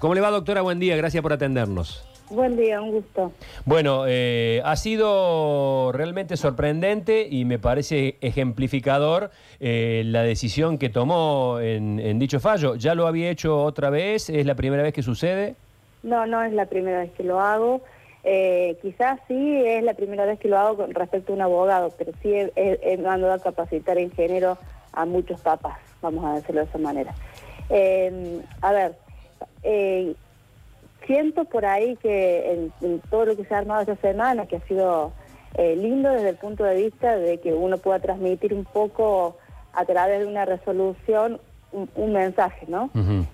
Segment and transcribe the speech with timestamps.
[0.00, 0.62] ¿Cómo le va, doctora?
[0.62, 2.04] Buen día, gracias por atendernos.
[2.30, 3.32] Buen día, un gusto.
[3.64, 11.58] Bueno, eh, ha sido realmente sorprendente y me parece ejemplificador eh, la decisión que tomó
[11.58, 12.76] en, en dicho fallo.
[12.76, 14.30] ¿Ya lo había hecho otra vez?
[14.30, 15.56] ¿Es la primera vez que sucede?
[16.04, 17.80] No, no es la primera vez que lo hago.
[18.22, 21.92] Eh, quizás sí es la primera vez que lo hago con respecto a un abogado,
[21.98, 24.58] pero sí he, he- he mandado a capacitar en género
[24.92, 27.12] a muchos papás, vamos a decirlo de esa manera.
[28.62, 28.94] A ver,
[29.62, 30.14] eh,
[31.06, 34.56] siento por ahí que en, en todo lo que se ha armado esta semana, que
[34.56, 35.12] ha sido
[35.54, 39.36] eh, lindo desde el punto de vista de que uno pueda transmitir un poco
[39.72, 41.40] a través de una resolución
[41.70, 42.88] un, un mensaje, ¿no?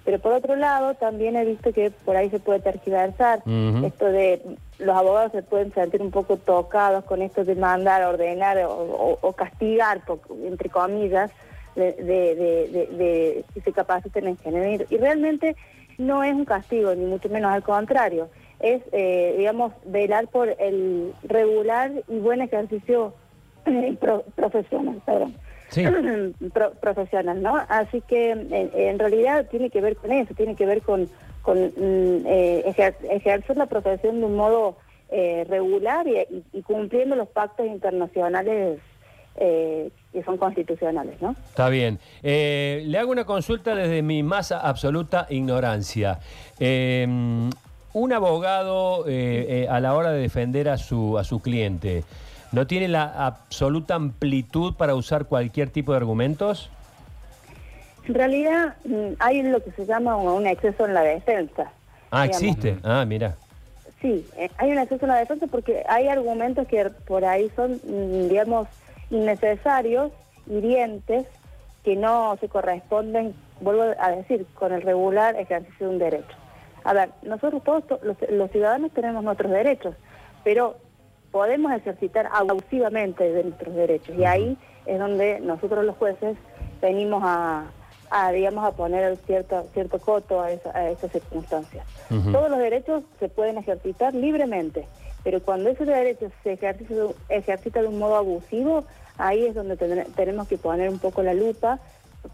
[0.05, 3.41] Pero por otro lado, también he visto que por ahí se puede tergiversar
[3.84, 4.43] esto de
[4.80, 9.18] los abogados se pueden sentir un poco tocados con esto de mandar, ordenar o, o-
[9.20, 11.30] o castigar, por- entre comillas,
[11.77, 14.84] de, de- de- de- de que se capaciten en género.
[14.91, 15.54] Y realmente
[15.98, 18.28] no es un castigo, ni mucho menos al contrario.
[18.60, 23.14] Es, eh, digamos, velar por el regular y buen ejercicio
[23.66, 25.34] eh, pro- profesional, perdón.
[25.68, 25.84] Sí.
[26.52, 27.56] Pro- profesional, ¿no?
[27.68, 31.09] Así que en, en realidad tiene que ver con eso, tiene que ver con,
[31.42, 34.76] con mm, eh, ejer- ejercer la profesión de un modo
[35.48, 38.80] regular y, y- y cumpliendo los pactos internacionales
[39.37, 41.35] eh, que son constitucionales, ¿no?
[41.49, 41.99] Está bien.
[42.23, 46.21] Eh, le hago una consulta desde mi más absoluta ignorancia.
[46.59, 47.07] Eh,
[47.95, 52.04] un abogado eh, eh, a la hora de defender a su, a su cliente,
[52.52, 56.71] ¿no tiene la absoluta amplitud para usar cualquier tipo de argumentos?
[58.07, 61.71] En realidad mm, hay lo que se llama un, exceso en la defensa.
[62.10, 62.43] Ah, digamos.
[62.43, 62.76] existe.
[62.82, 63.37] Ah, mira.
[64.03, 67.81] Sí, eh, hay un exceso en la defensa porque hay argumentos que por ahí son,
[67.84, 68.66] mm, digamos,
[69.15, 70.12] innecesarios,
[70.47, 71.26] hirientes,
[71.84, 76.37] que no se corresponden, vuelvo a decir, con el regular ejercicio de un derecho.
[76.82, 79.94] A ver, nosotros todos, to- los, los ciudadanos tenemos nuestros derechos,
[80.42, 80.76] pero
[81.31, 86.36] podemos ejercitar abusivamente de nuestros derechos y ahí es donde nosotros los jueces
[86.81, 87.64] venimos a,
[88.10, 91.86] a, digamos, a poner cierto, cierto coto a, esa- a esas circunstancias.
[92.32, 94.86] Todos los derechos se pueden ejercitar libremente,
[95.22, 96.94] pero cuando ese derecho se ejercita,
[97.31, 98.84] ejercita de un modo abusivo,
[99.19, 101.80] ahí es donde tenemos que poner un poco la lupa,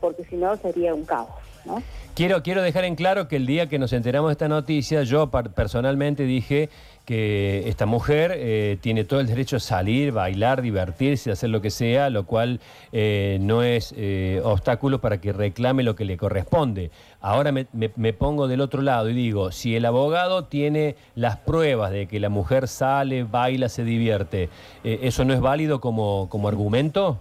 [0.01, 1.31] porque si no sería un caos,
[1.65, 1.83] ¿no?
[2.15, 5.31] Quiero, quiero dejar en claro que el día que nos enteramos de esta noticia, yo
[5.31, 6.69] personalmente dije
[7.07, 11.71] que esta mujer eh, tiene todo el derecho a salir, bailar, divertirse, hacer lo que
[11.71, 12.61] sea, lo cual
[12.93, 16.91] eh, no es eh, obstáculo para que reclame lo que le corresponde.
[17.21, 21.37] Ahora me, me- me pongo del otro lado y digo, si el abogado tiene las
[21.39, 24.51] pruebas de que la mujer sale, baila, se divierte,
[24.85, 27.19] ¿eso no es válido como, como argumento?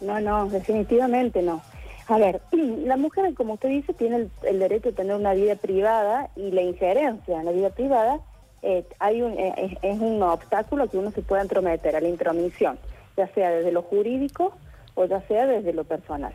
[0.00, 1.60] No, no, definitivamente no.
[2.10, 5.54] A ver, la mujer, como usted dice, tiene el, el derecho a tener una vida
[5.54, 8.18] privada y la injerencia en la vida privada
[8.62, 12.78] eh, hay un, eh, es, un obstáculo que uno se puede entrometer a la intromisión,
[13.16, 14.52] ya sea desde lo jurídico
[14.96, 16.32] o ya sea desde lo personal,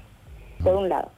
[0.64, 1.10] por un lado.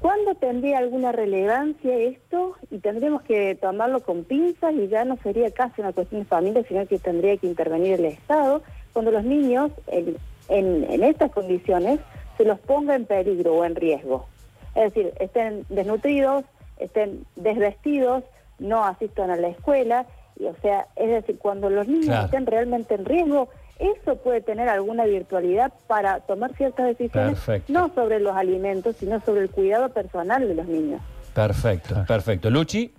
[0.00, 2.56] ¿Cuándo tendría alguna relevancia esto?
[2.72, 6.64] Y tendríamos que tomarlo con pinzas y ya no sería casi una cuestión de familia,
[6.66, 8.62] sino que tendría que intervenir el Estado
[8.92, 10.16] cuando los niños en,
[10.48, 12.00] en- en estas condiciones
[12.36, 14.26] se los ponga en peligro o en riesgo.
[14.74, 16.44] Es decir, estén desnutridos,
[16.78, 18.24] estén desvestidos,
[18.58, 20.06] no asistan a la escuela,
[20.38, 22.24] y o sea, es decir, cuando los niños Claro.
[22.26, 23.48] estén realmente en riesgo,
[23.78, 27.72] eso puede tener alguna virtualidad para tomar ciertas decisiones, Perfecto.
[27.72, 31.00] no sobre los alimentos, sino sobre el cuidado personal de los niños.
[31.34, 32.48] Perfecto, perfecto.
[32.50, 32.94] Luchi.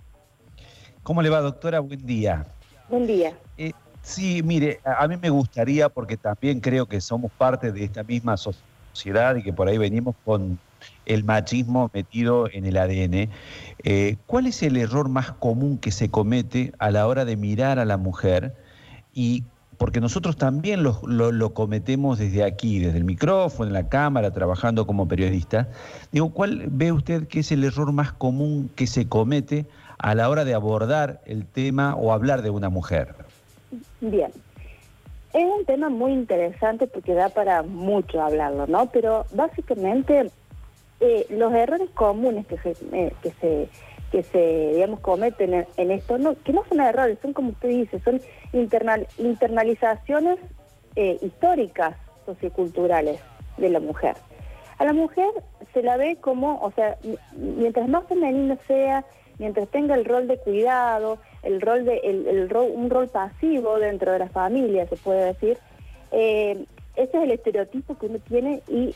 [1.02, 1.80] ¿Cómo le va, doctora?
[1.80, 2.46] Buen día.
[2.88, 3.32] Buen día.
[3.58, 8.02] Eh, sí, mire, a mí me gustaría, porque también creo que somos parte de esta
[8.02, 8.54] misma so-
[8.98, 10.58] sociedad y que por ahí venimos con
[11.06, 13.28] el machismo metido en el ADN,
[13.82, 17.78] eh, ¿cuál es el error más común que se comete a la hora de mirar
[17.78, 18.54] a la mujer?
[19.12, 19.42] Y
[19.78, 24.30] porque nosotros también lo, lo- lo cometemos desde aquí, desde el micrófono, en la cámara,
[24.32, 25.68] trabajando como periodista.
[26.12, 29.66] Digo, ¿cuál ve usted que es el error más común que se comete
[29.98, 33.16] a la hora de abordar el tema o hablar de una mujer?
[34.00, 34.30] Bien.
[35.34, 38.86] Es un tema muy interesante porque da para mucho hablarlo, ¿no?
[38.92, 40.30] Pero básicamente
[41.00, 43.68] eh, los errores comunes que se, eh, que se,
[44.12, 47.98] que se digamos, cometen en, esto, no, que no son errores, son como usted dice,
[48.04, 48.22] son
[48.52, 50.38] internal, internalizaciones
[50.94, 51.96] eh, históricas,
[52.26, 53.20] socioculturales
[53.56, 54.16] de la mujer.
[54.78, 55.28] A la mujer
[55.72, 59.04] se la ve como, o sea, mi- mientras más femenina sea,
[59.38, 63.78] mientras tenga el rol de cuidado, el rol de, el, el rol, un rol pasivo
[63.78, 65.58] dentro de la familia, se puede decir,
[66.12, 66.64] eh,
[66.96, 68.94] ese es el estereotipo que uno tiene y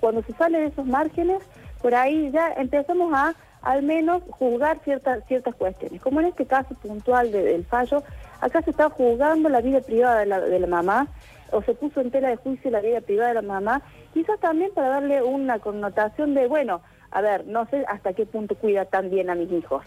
[0.00, 1.42] cuando se sale de esos márgenes,
[1.82, 6.00] por ahí ya empezamos a, al menos juzgar ciertas ciertas cuestiones.
[6.00, 8.02] Como en este caso puntual del fallo,
[8.40, 11.08] acá se está juzgando la vida privada de la, de la mamá,
[11.50, 13.82] o se puso en tela de juicio la vida privada de la mamá,
[14.12, 16.82] quizás también para darle una connotación de, bueno,
[17.14, 19.84] a ver, no sé hasta qué punto cuida tan bien a mis hijos,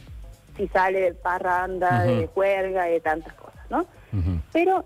[0.55, 3.85] si sale de parranda, de juerga, de tantas cosas, ¿no?
[4.53, 4.85] Pero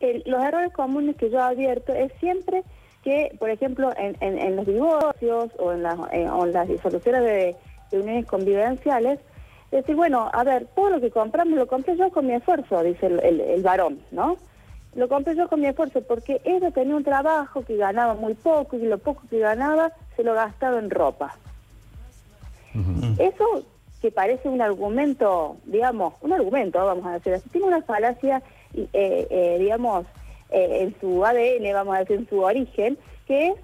[0.00, 2.62] los errores comunes que yo advierto es siempre
[3.02, 7.56] que, por ejemplo, en, los divorcios o en, las disoluciones de,
[7.90, 9.18] uniones convivenciales,
[9.72, 13.06] decir, bueno, a ver, todo lo que compramos lo compré yo con mi esfuerzo, dice
[13.06, 14.36] el, varón, ¿no?
[14.94, 18.76] Lo compré yo con mi esfuerzo porque ella tenía un trabajo que ganaba muy poco
[18.76, 21.34] y lo poco que ganaba se lo gastaba en ropa.
[23.18, 23.64] Eso
[24.00, 28.42] que parece un argumento, digamos, un argumento, vamos a decir así, tiene una falacia,
[28.74, 30.06] eh, eh, digamos,
[30.50, 33.54] eh, en su ADN, vamos a decir, en su origen, que es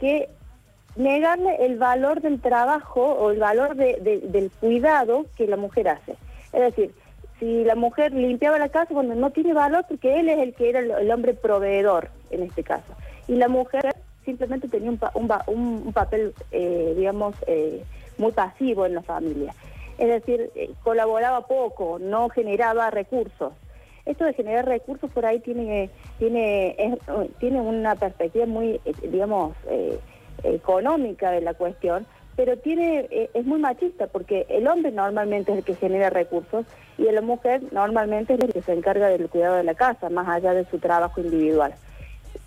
[0.00, 0.28] que
[0.96, 6.12] negarle el valor del trabajo o el valor del cuidado que la mujer hace.
[6.52, 6.92] Es decir,
[7.38, 10.70] si la mujer limpiaba la casa, cuando no tiene valor, porque él es el que
[10.70, 12.94] era el, hombre proveedor en este caso.
[13.28, 17.34] Y la mujer simplemente tenía un, papel, digamos,
[18.18, 19.54] muy pasivo en la familia.
[19.98, 23.52] Es decir, eh, colaboraba poco, no generaba recursos.
[24.04, 26.98] Esto de generar recursos por ahí tiene, tiene,
[27.40, 29.98] tiene una perspectiva muy, eh, digamos, eh,
[30.44, 35.64] económica de la cuestión, pero tiene, es muy machista porque el hombre normalmente es el
[35.64, 36.66] que genera recursos
[36.98, 40.28] y la mujer normalmente es el que se encarga del cuidado de la casa, más
[40.28, 41.74] allá de su trabajo individual.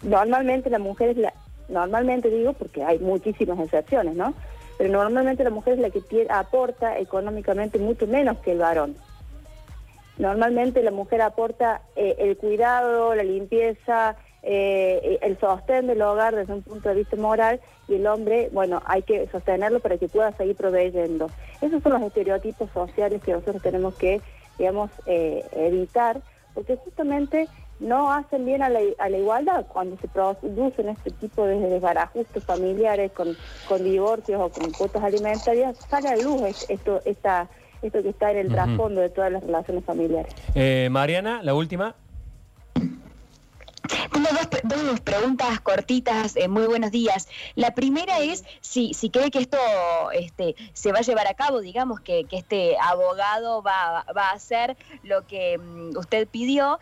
[0.04, 1.33] Normalmente la mujer es la,
[1.69, 4.36] normalmente digo porque hay muchísimas excepciones, ¿no?
[4.80, 8.96] Pero normalmente la mujer es la que aporta económicamente mucho menos que el varón.
[10.18, 16.54] Normalmente la mujer aporta eh, el cuidado, la limpieza, eh, el sostén del hogar desde
[16.54, 17.60] un punto de vista moral
[17.90, 21.30] y el hombre, bueno, hay que sostenerlo para que pueda seguir proveyendo.
[21.60, 24.22] Esos son los estereotipos sociales que nosotros tenemos que,
[24.58, 26.22] digamos, eh, evitar,
[26.54, 27.50] porque justamente
[27.80, 33.36] no hacen bien a la, igualdad cuando se producen este tipo de desbarajustes familiares con,
[33.68, 37.48] con divorcios o con cuotas alimentarias, sale a luz esto, esta,
[37.81, 40.34] esto que está en el trasfondo de todas las relaciones familiares.
[40.56, 41.96] Eh, Mariana, la última.
[44.12, 44.28] Tengo
[44.86, 47.28] dos, preguntas cortitas, eh, muy buenos días.
[47.56, 49.58] La primera es si, si cree que esto
[50.14, 54.31] este, se va a llevar a cabo, digamos, que, que este abogado va, va, a
[54.31, 56.80] hacer lo que mm, usted pidió.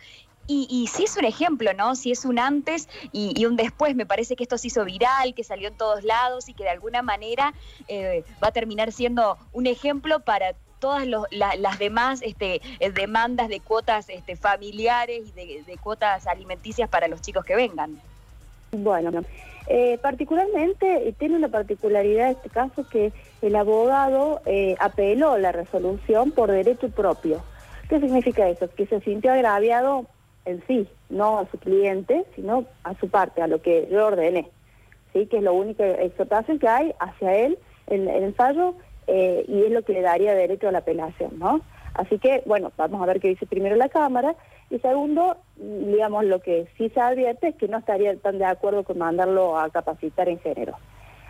[0.50, 1.94] Y, si es un ejemplo, ¿no?
[1.94, 5.44] Si es un antes y, un después, me parece que esto se hizo viral, que
[5.44, 7.52] salió en todos lados y que de alguna manera
[7.86, 13.60] eh, va a terminar siendo un ejemplo para todas las demás este, eh, demandas de
[13.60, 18.00] cuotas este, familiares y de, cuotas alimenticias para los chicos que vengan.
[18.72, 19.22] Bueno,
[19.66, 23.12] eh, particularmente tiene una particularidad este caso que
[23.42, 24.40] el abogado
[24.80, 27.42] apeló la resolución por derecho propio.
[27.90, 28.66] ¿Qué significa eso?
[28.74, 30.06] Que se sintió agraviado
[30.48, 34.48] en sí, no a su cliente, sino a su parte, a lo que yo ordené,
[35.12, 35.26] ¿sí?
[35.26, 38.74] que es la única exhortación que hay hacia él en, el fallo
[39.06, 41.38] eh, y es lo que le daría derecho a la apelación.
[41.38, 41.60] ¿no?
[41.94, 44.36] Así que, bueno, vamos a ver qué dice primero la Cámara.
[44.70, 48.84] Y segundo, digamos, lo que sí se advierte es que no estaría tan de acuerdo
[48.84, 50.74] con mandarlo a capacitar en género.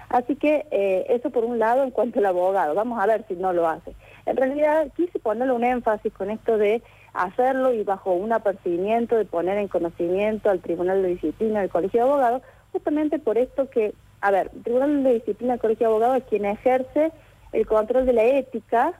[0.08, 2.74] Así que eh, eso por un lado en cuanto al abogado.
[2.74, 3.94] Vamos a ver si no lo hace.
[4.26, 6.82] En realidad quise ponerle un énfasis con esto de
[7.12, 12.04] hacerlo y bajo un apercibimiento de poner en conocimiento al Tribunal de Disciplina del Colegio
[12.04, 15.92] de Abogados, justamente por esto que, a ver, el Tribunal de Disciplina del Colegio de
[15.92, 17.12] Abogados es quien ejerce
[17.52, 18.92] el control de la ética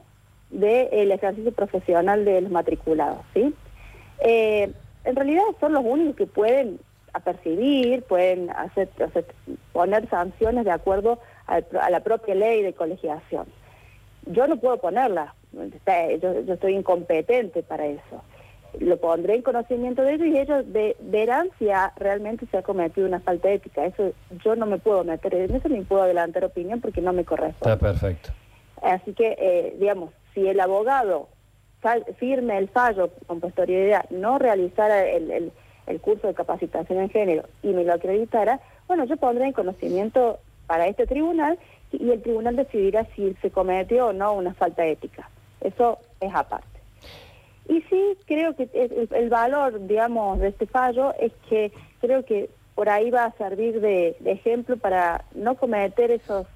[0.51, 3.55] del ejercicio profesional de los matriculados, ¿sí?
[4.21, 4.73] Eh,
[5.05, 6.81] en realidad son los únicos que pueden
[7.13, 8.89] apercibir, pueden hacer,
[9.73, 11.61] poner sanciones de acuerdo a,
[11.91, 13.47] la propia ley de colegiación.
[14.27, 14.79] Yo no puedo
[15.53, 18.23] ponerla, yo, estoy incompetente para eso.
[18.81, 20.65] Lo pondré en conocimiento de ellos y ellos
[21.01, 23.87] verán si realmente se ha cometido una falta ética.
[23.87, 24.13] Eso
[24.45, 27.73] yo no me puedo meter, en eso ni puedo adelantar opinión porque no me corresponde.
[27.73, 28.31] Está perfecto.
[28.83, 31.29] Así que, eh, digamos, si el abogado
[32.19, 35.53] firme el fallo con posterioridad, no realizara el,
[35.87, 40.39] el curso de capacitación en género y me lo acreditara, bueno, yo pondré en conocimiento
[40.67, 41.59] para este tribunal
[41.91, 45.31] y el tribunal decidirá si se cometió o no una falta ética.
[45.61, 46.79] Eso es aparte.
[47.69, 52.89] Y sí, creo que el, valor, digamos, de este fallo es que creo que por
[52.89, 56.47] ahí va a servir de, ejemplo para no cometer esos,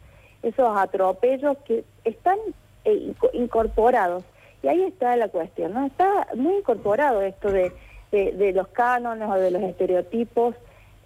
[0.42, 2.38] esos atropellos que están
[2.84, 4.24] eh, incorporados.
[4.62, 5.84] Y ahí está la cuestión, ¿no?
[5.84, 7.72] Está muy incorporado esto de,
[8.10, 10.54] de, los cánones o de los estereotipos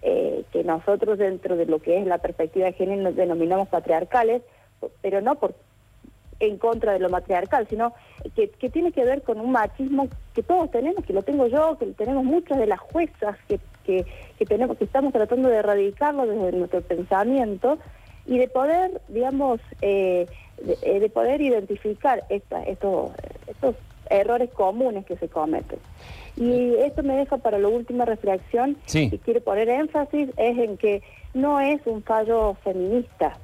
[0.01, 4.41] eh, que nosotros dentro de lo que es la perspectiva de género denominamos patriarcales,
[5.01, 5.55] pero no por
[6.39, 7.93] en contra de lo matriarcal, sino
[8.35, 11.77] que, que, tiene que ver con un machismo que todos tenemos, que lo tengo yo,
[11.77, 14.05] que tenemos muchas de las juezas que, que,
[14.37, 17.77] que tenemos, que estamos tratando de erradicarlo desde nuestro pensamiento
[18.25, 20.27] y de poder, digamos, eh,
[20.61, 23.11] de, de, poder identificar esta, estos,
[23.47, 23.75] estos
[24.09, 25.79] errores comunes que se cometen.
[26.35, 29.09] Y esto me deja para la última reflexión sí.
[29.11, 31.01] y quiero poner énfasis es en que
[31.33, 33.37] no es un fallo feminista.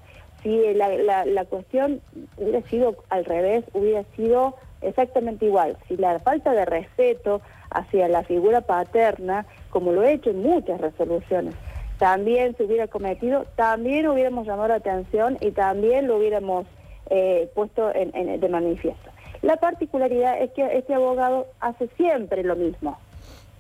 [0.44, 2.02] Si la, la, la cuestión
[2.38, 5.78] hubiera sido al revés, hubiera sido exactamente igual.
[5.88, 10.80] Si la falta de respeto hacia la figura paterna, como lo he hecho en muchas
[10.82, 11.56] resoluciones,
[11.98, 16.66] también se hubiera cometido, también hubiéramos llamado la atención y también lo hubiéramos
[17.10, 19.10] eh, puesto en, en, de manifiesto.
[19.42, 22.98] La particularidad es que este abogado hace siempre lo mismo.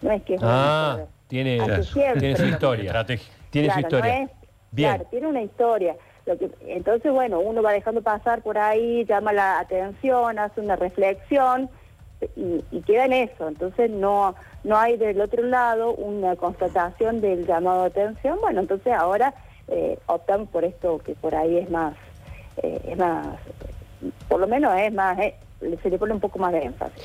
[0.01, 1.57] No es que es ah, tiene,
[2.19, 3.05] tiene su historia.
[3.49, 4.19] Tiene claro, su historia.
[4.19, 4.31] No es,
[4.71, 4.89] Bien.
[4.89, 5.95] Claro, tiene una historia.
[6.25, 10.75] Lo que, entonces, bueno, uno va dejando pasar por ahí, llama la atención, hace una
[10.75, 11.69] reflexión
[12.35, 13.47] y, y queda en eso.
[13.47, 18.39] Entonces, no, no hay del otro lado una constatación del llamado de atención.
[18.41, 19.33] Bueno, entonces ahora
[19.67, 21.95] eh, optan por esto que por ahí es más,
[22.61, 23.27] eh, es más,
[24.27, 25.35] por lo menos es más, eh,
[25.81, 27.03] se le pone un poco más de énfasis.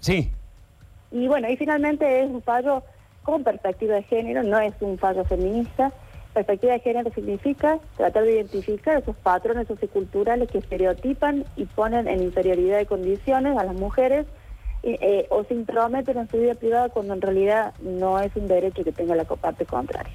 [0.00, 0.32] Sí.
[1.10, 2.82] Y bueno, y finalmente es un fallo
[3.22, 5.92] con perspectiva de género, no es un fallo feminista.
[6.34, 12.22] Perspectiva de género significa tratar de identificar esos patrones socioculturales que estereotipan y ponen en
[12.22, 14.26] inferioridad de condiciones a las mujeres
[14.82, 18.82] eh, o se intrometen en su vida privada cuando en realidad no es un derecho
[18.82, 20.12] que tenga la parte contraria.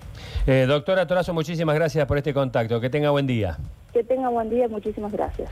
[0.47, 2.81] Eh, doctora Torazo, muchísimas gracias por este contacto.
[2.81, 3.57] Que tenga buen día.
[3.93, 5.51] Que tenga buen día, muchísimas gracias.